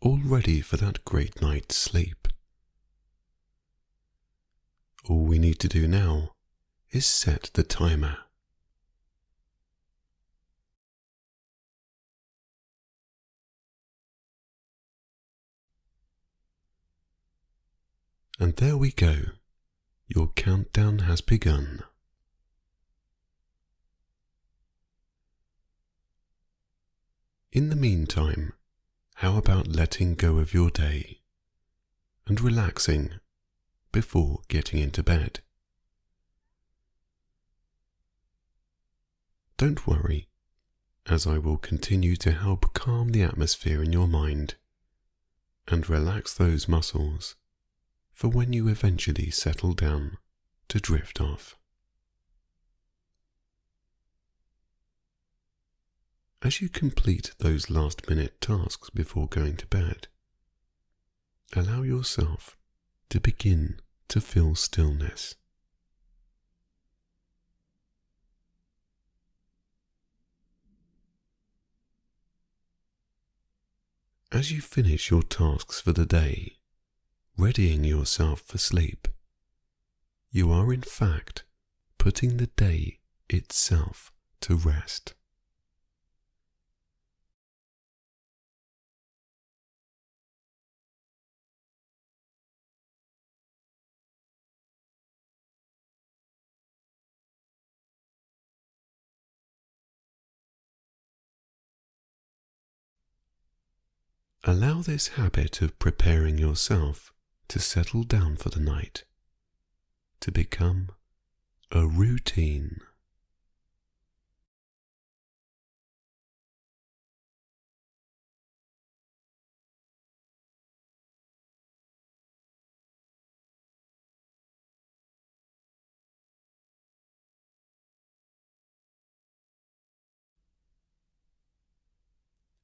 [0.00, 2.28] all ready for that great night's sleep.
[5.08, 6.32] All we need to do now
[6.90, 8.18] is set the timer.
[18.38, 19.16] And there we go.
[20.06, 21.82] Your countdown has begun.
[27.50, 28.52] In the meantime,
[29.18, 31.18] how about letting go of your day
[32.28, 33.10] and relaxing
[33.90, 35.40] before getting into bed?
[39.56, 40.28] Don't worry,
[41.06, 44.54] as I will continue to help calm the atmosphere in your mind
[45.66, 47.34] and relax those muscles
[48.12, 50.18] for when you eventually settle down
[50.68, 51.57] to drift off.
[56.40, 60.06] As you complete those last minute tasks before going to bed,
[61.56, 62.56] allow yourself
[63.10, 65.34] to begin to feel stillness.
[74.30, 76.58] As you finish your tasks for the day,
[77.36, 79.08] readying yourself for sleep,
[80.30, 81.42] you are in fact
[81.98, 85.14] putting the day itself to rest.
[104.44, 107.12] Allow this habit of preparing yourself
[107.48, 109.04] to settle down for the night
[110.20, 110.90] to become
[111.72, 112.80] a routine.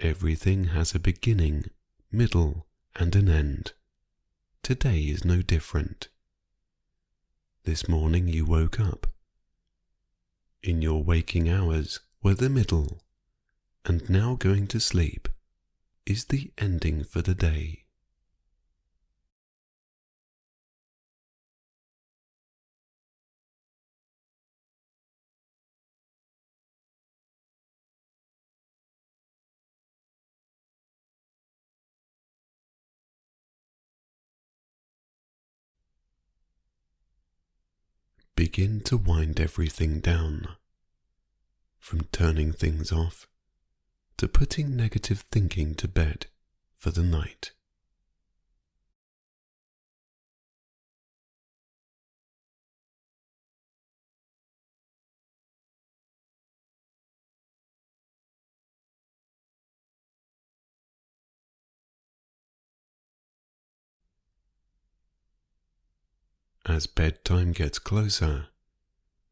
[0.00, 1.64] Everything has a beginning,
[2.12, 3.72] middle, and an end.
[4.62, 6.06] Today is no different.
[7.64, 9.08] This morning you woke up.
[10.62, 13.00] In your waking hours were the middle,
[13.84, 15.28] and now going to sleep
[16.06, 17.84] is the ending for the day.
[38.58, 40.48] Begin to wind everything down.
[41.78, 43.28] From turning things off
[44.16, 46.26] to putting negative thinking to bed
[46.74, 47.52] for the night.
[66.68, 68.48] As bedtime gets closer,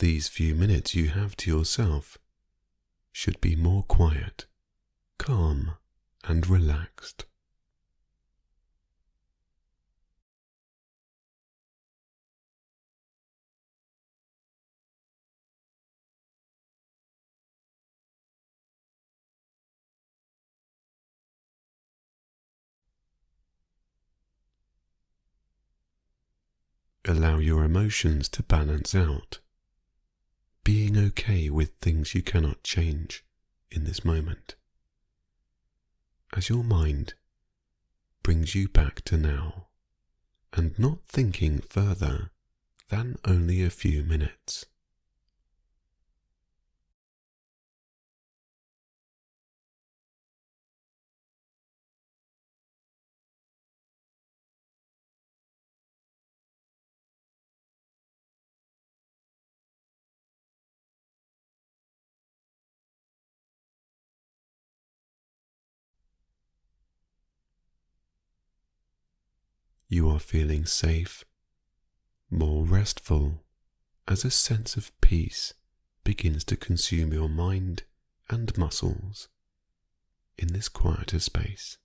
[0.00, 2.18] these few minutes you have to yourself
[3.12, 4.46] should be more quiet,
[5.16, 5.76] calm,
[6.24, 7.26] and relaxed.
[27.06, 29.38] Allow your emotions to balance out,
[30.64, 33.24] being okay with things you cannot change
[33.70, 34.54] in this moment.
[36.36, 37.14] As your mind
[38.22, 39.68] brings you back to now
[40.52, 42.30] and not thinking further
[42.88, 44.66] than only a few minutes.
[69.92, 71.24] You are feeling safe,
[72.30, 73.42] more restful,
[74.06, 75.52] as a sense of peace
[76.04, 77.82] begins to consume your mind
[78.28, 79.28] and muscles
[80.38, 81.76] in this quieter space.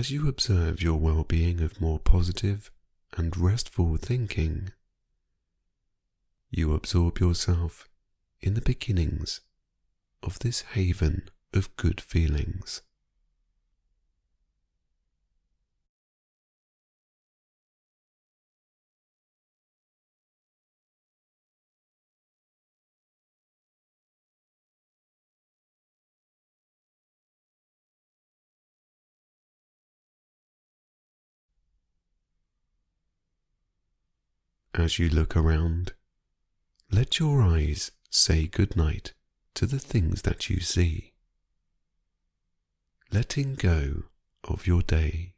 [0.00, 2.70] As you observe your well being of more positive
[3.18, 4.72] and restful thinking,
[6.50, 7.86] you absorb yourself
[8.40, 9.42] in the beginnings
[10.22, 12.80] of this haven of good feelings.
[34.90, 35.92] As you look around,
[36.90, 39.12] let your eyes say goodnight
[39.54, 41.12] to the things that you see,
[43.12, 44.02] letting go
[44.42, 45.34] of your day.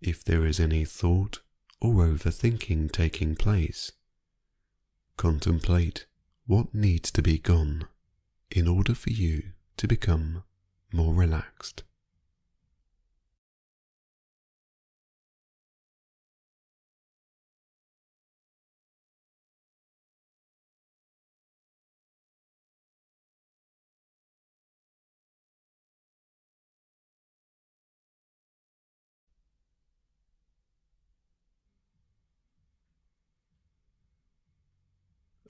[0.00, 1.40] If there is any thought
[1.80, 3.92] or overthinking taking place,
[5.16, 6.06] contemplate
[6.46, 7.86] what needs to be gone
[8.50, 9.42] in order for you
[9.76, 10.42] to become
[10.92, 11.84] more relaxed.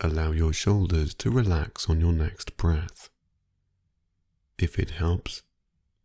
[0.00, 3.10] Allow your shoulders to relax on your next breath.
[4.56, 5.42] If it helps,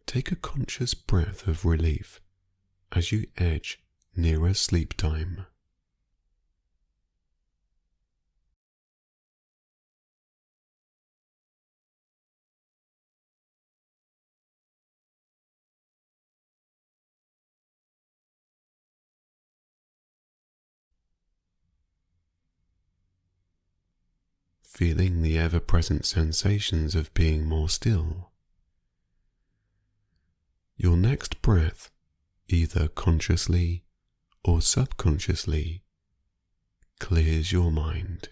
[0.08, 2.20] take a conscious breath of relief
[2.92, 3.84] as you edge
[4.16, 5.46] nearer sleep time.
[24.74, 28.32] Feeling the ever present sensations of being more still.
[30.76, 31.92] Your next breath,
[32.50, 33.84] either consciously
[34.44, 35.84] or subconsciously,
[37.00, 38.30] clears your mind.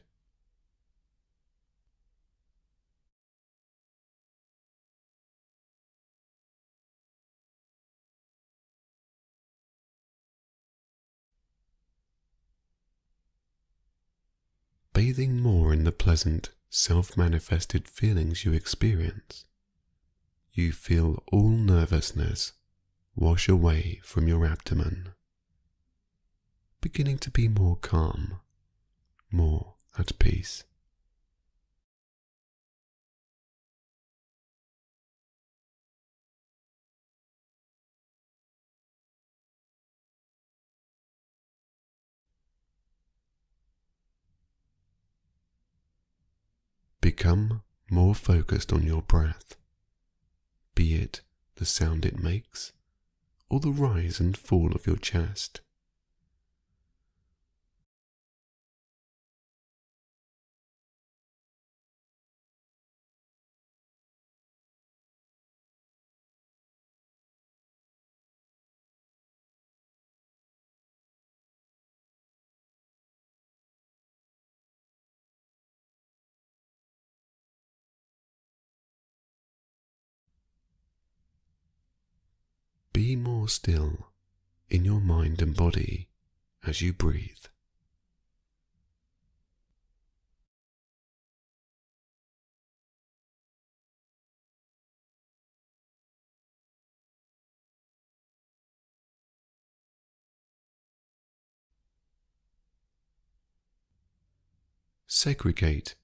[14.94, 19.45] bathing more in the pleasant, self manifested feelings you experience,
[20.51, 22.54] you feel all nervousness
[23.16, 25.10] wash away from your abdomen,
[26.81, 28.36] beginning to be more calm,
[29.31, 30.66] more at peace.
[47.01, 49.56] Become more focused on your breath,
[50.75, 51.21] be it
[51.56, 52.71] the sound it makes
[53.50, 55.62] or the rise and fall of your chest.
[83.51, 84.08] Still
[84.70, 86.08] in your mind and body
[86.65, 87.46] as you breathe.
[105.08, 105.96] Segregate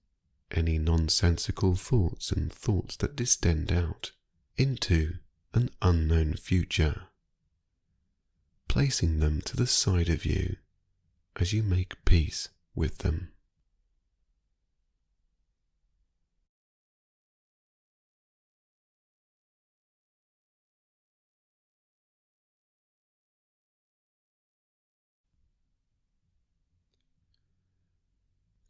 [0.51, 4.11] any nonsensical thoughts and thoughts that distend out
[4.57, 5.13] into
[5.53, 7.03] an unknown future,
[8.67, 10.57] placing them to the side of you
[11.35, 13.31] as you make peace with them.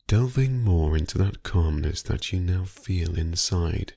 [0.08, 3.94] Delving more into that calmness that you now feel inside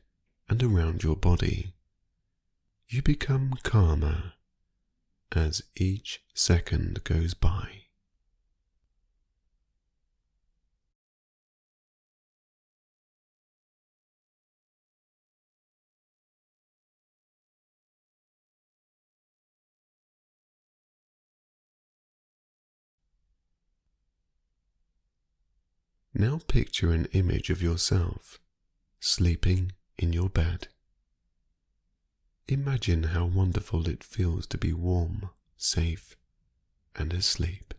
[0.49, 1.73] and around your body,
[2.89, 4.33] you become calmer
[5.37, 7.81] as each second goes by.
[26.13, 28.41] Now picture an image of yourself
[28.99, 30.69] sleeping in your bed.
[32.51, 36.17] Imagine how wonderful it feels to be warm, safe,
[36.97, 37.75] and asleep.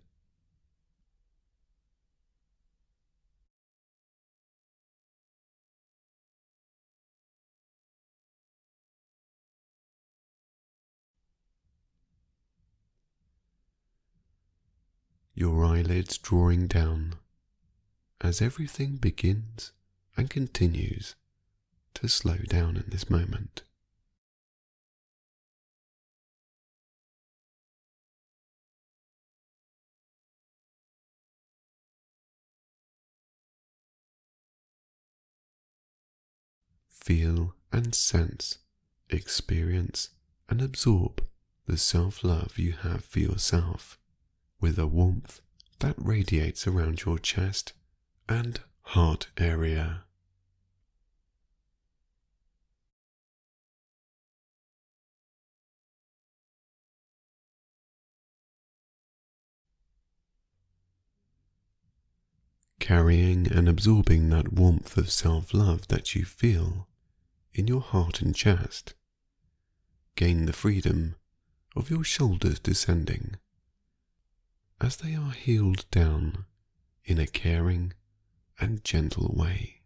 [15.36, 17.16] Your eyelids drawing down
[18.22, 19.74] as everything begins
[20.16, 21.16] and continues
[21.96, 23.64] to slow down in this moment.
[37.02, 38.60] Feel and sense,
[39.10, 40.10] experience
[40.48, 41.26] and absorb
[41.66, 43.98] the self love you have for yourself
[44.60, 45.42] with a warmth
[45.80, 47.74] that radiates around your chest
[48.30, 50.04] and heart area.
[62.80, 66.88] Carrying and absorbing that warmth of self love that you feel
[67.54, 68.94] in your heart and chest,
[70.16, 71.16] gain the freedom
[71.76, 73.36] of your shoulders descending
[74.80, 76.46] as they are healed down
[77.06, 77.94] in a caring
[78.60, 79.81] and gentle way.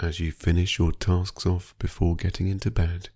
[0.00, 3.08] As you finish your tasks off before getting into bed.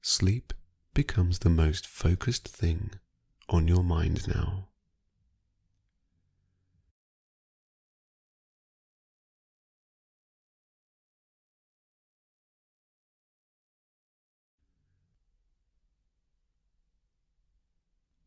[0.00, 0.54] Sleep
[0.94, 2.92] becomes the most focused thing
[3.48, 4.68] on your mind now.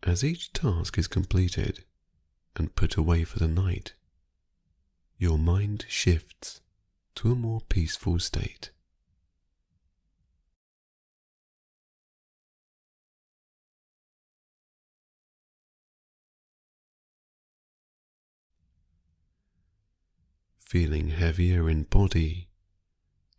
[0.06, 1.86] As each task is completed
[2.58, 3.94] and put away for the night,
[5.18, 6.60] your mind shifts
[7.16, 8.72] to a more peaceful state.
[20.58, 22.48] Feeling heavier in body,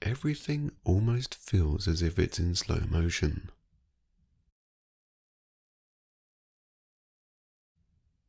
[0.01, 3.51] everything almost feels as if it's in slow motion.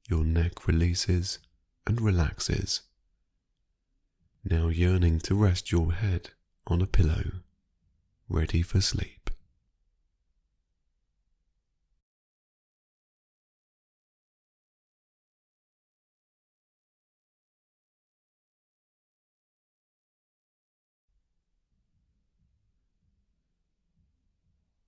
[0.09, 1.37] Your neck releases
[1.85, 2.81] and relaxes
[4.47, 6.29] now yearning to rest your head
[6.67, 7.23] on a pillow,
[8.29, 9.31] ready for sleep.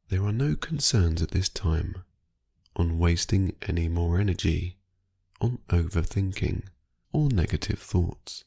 [0.10, 2.04] There are no concerns at this time
[2.76, 4.78] on wasting any more energy
[5.42, 6.68] on overthinking
[7.12, 8.44] or negative thoughts.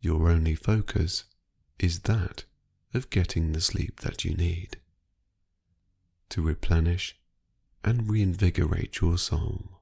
[0.00, 1.24] Your only focus
[1.78, 2.44] is that
[2.94, 4.78] of getting the sleep that you need
[6.30, 7.16] to replenish
[7.84, 9.75] and reinvigorate your soul.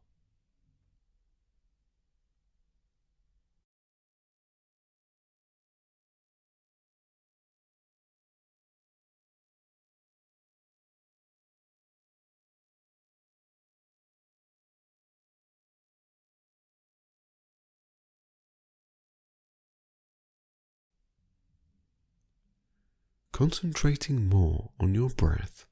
[23.35, 25.67] Concentrating more on your breath,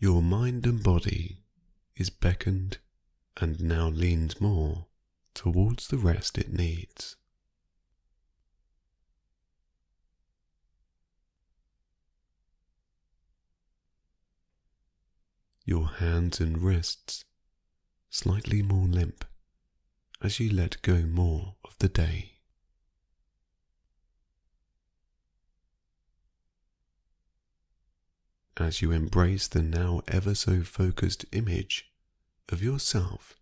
[0.00, 1.38] your mind and body
[1.94, 2.78] is beckoned
[3.40, 4.86] and now leans more
[5.34, 7.14] towards the rest it needs.
[15.64, 17.24] Your hands and wrists
[18.10, 19.24] slightly more limp
[20.20, 22.33] as you let go more of the day.
[28.56, 31.90] As you embrace the now ever so focused image
[32.50, 33.36] of yourself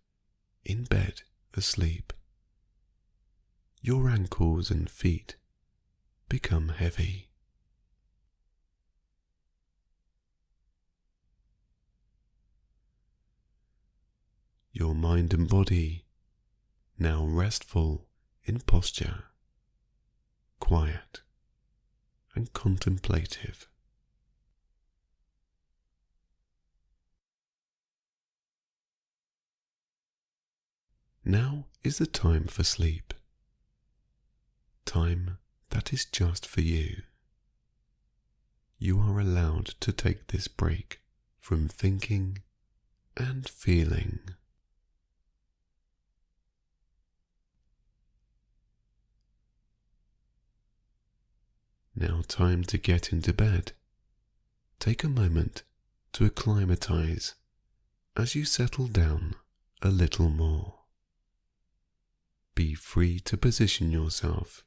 [0.65, 1.21] in bed
[1.55, 2.13] asleep.
[3.81, 5.35] Your ankles and feet
[6.29, 7.29] become heavy.
[14.71, 16.05] Your mind and body
[16.97, 18.07] now restful
[18.45, 19.25] in posture,
[20.59, 21.21] quiet
[22.33, 23.67] and contemplative.
[31.25, 33.13] Now is the time for sleep.
[34.85, 35.37] Time
[35.69, 37.03] that is just for you.
[38.77, 40.99] You are allowed to take this break
[41.39, 42.39] from thinking
[43.15, 44.19] and feeling.
[51.95, 53.71] Now, time to get into bed.
[54.79, 55.63] Take a moment
[56.13, 57.35] to acclimatize
[58.17, 59.35] as you settle down
[59.81, 60.82] a little more.
[62.75, 64.63] Free to position yourself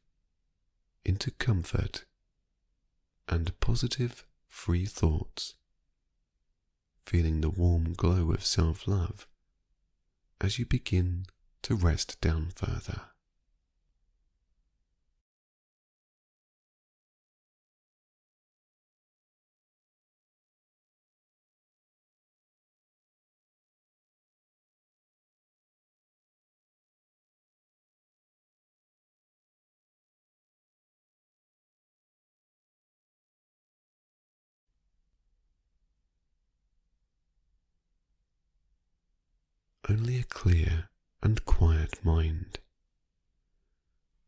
[1.04, 2.04] into comfort
[3.28, 5.54] and positive, free thoughts,
[7.00, 9.26] feeling the warm glow of self love
[10.40, 11.26] as you begin
[11.62, 13.02] to rest down further.
[39.88, 40.88] Only a clear
[41.22, 42.58] and quiet mind.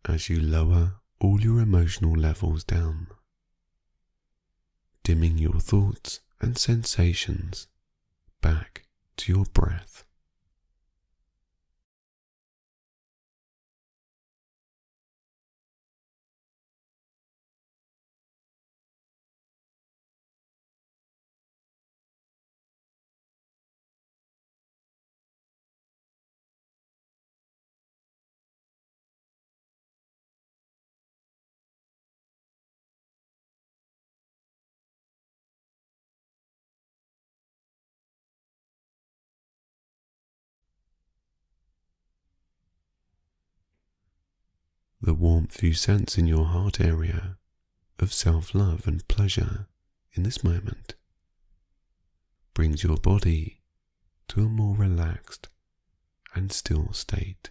[0.04, 3.08] As you lower all your emotional levels down,
[5.02, 7.66] dimming your thoughts and sensations
[8.40, 8.84] back
[9.16, 10.04] to your breath.
[45.00, 47.36] The warmth you sense in your heart area
[47.98, 49.68] of self love and pleasure
[50.12, 50.94] in this moment
[52.54, 53.60] brings your body
[54.26, 55.48] to a more relaxed
[56.34, 57.50] and still state.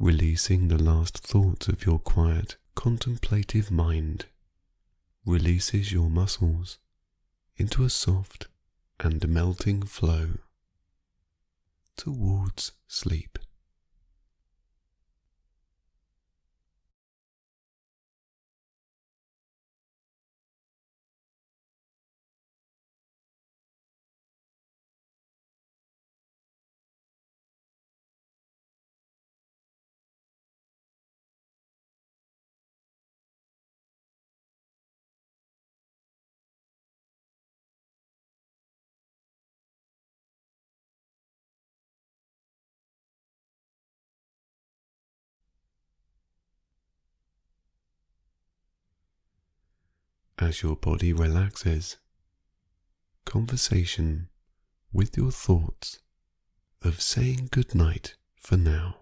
[0.00, 4.24] Releasing the last thoughts of your quiet, contemplative mind,
[5.26, 6.78] releases your muscles
[7.58, 8.48] into a soft
[8.98, 10.30] and melting flow
[11.98, 13.38] towards sleep.
[50.40, 51.96] As your body relaxes.
[53.24, 54.28] Conversation
[54.92, 56.00] with your thoughts
[56.82, 58.99] of saying goodnight for now.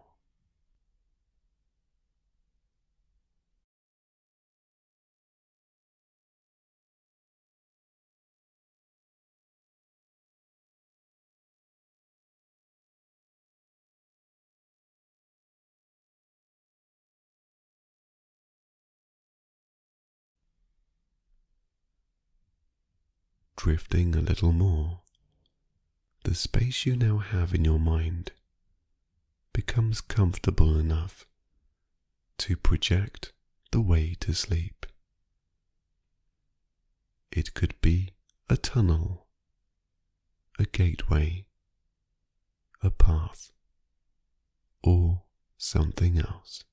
[23.69, 25.01] Drifting a little more,
[26.25, 28.33] the space you now have in your mind
[29.53, 31.27] becomes comfortable enough
[32.39, 33.35] to project
[33.71, 34.87] the way to sleep.
[37.31, 38.15] It could be
[38.49, 39.27] a tunnel,
[40.59, 41.45] a gateway,
[42.83, 43.53] a path,
[44.83, 45.25] or
[45.59, 46.65] something else.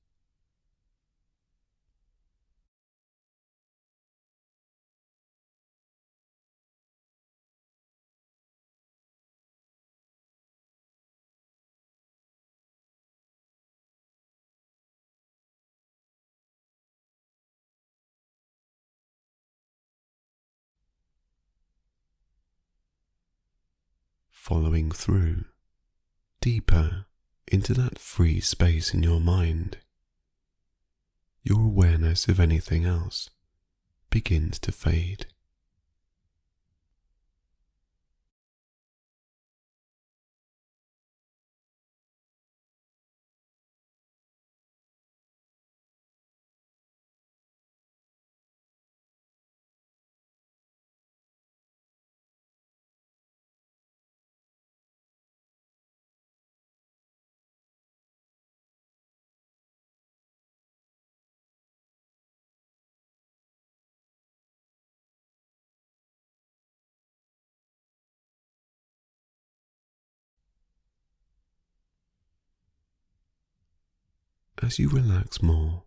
[24.46, 25.44] Following through
[26.40, 27.04] deeper
[27.48, 29.78] into that free space in your mind,
[31.42, 33.28] your awareness of anything else
[34.08, 35.26] begins to fade.
[74.62, 75.84] As you relax more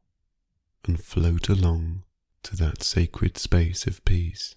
[0.85, 2.03] and float along
[2.43, 4.55] to that sacred space of peace,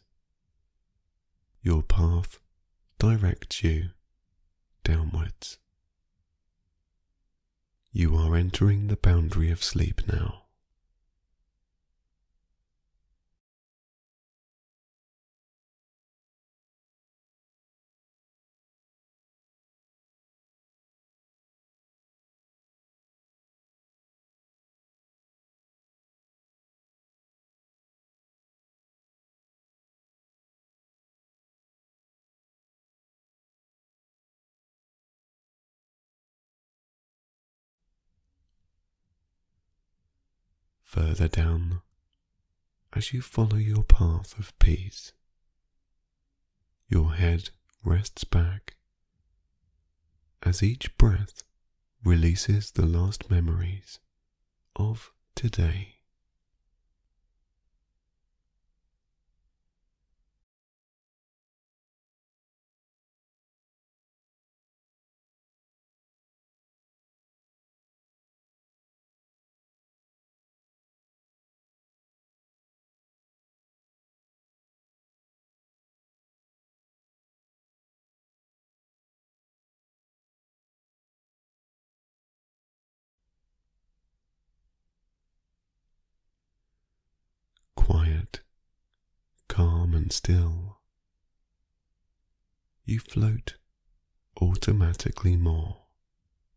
[1.63, 2.39] your path
[2.99, 3.91] directs you
[4.85, 5.59] downwards.
[7.91, 10.42] You are entering the boundary of sleep now.
[40.93, 41.81] Further down,
[42.93, 45.15] as you follow your path of peace,
[46.87, 47.49] your head
[47.83, 48.77] rests back
[50.43, 51.45] as each breath
[52.05, 54.01] releases the last memories
[54.77, 55.92] of today.
[90.11, 90.79] Still,
[92.85, 93.55] you float
[94.41, 95.83] automatically more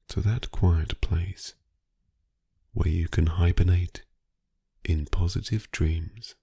[0.08, 1.54] to that quiet place
[2.74, 4.04] where you can hibernate
[4.84, 6.36] in positive dreams.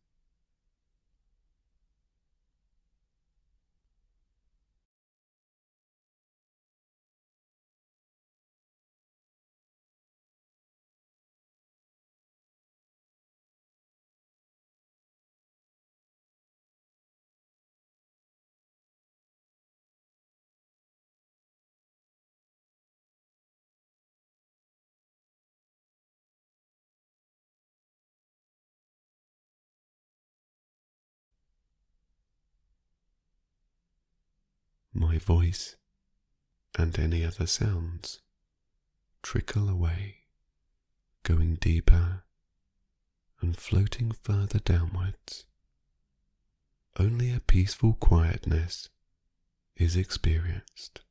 [35.13, 35.77] My voice
[36.79, 38.21] and any other sounds
[39.23, 40.21] trickle away,
[41.23, 42.23] going deeper
[43.43, 45.45] and floating further downwards.
[46.99, 48.89] Only a peaceful quietness
[49.77, 51.03] is experienced.